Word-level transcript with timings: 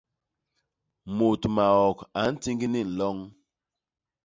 Mut 1.15 1.41
maok 1.55 1.97
a 2.19 2.21
ntiñg 2.31 2.61
ni 2.71 2.81
nloñ. 2.87 3.17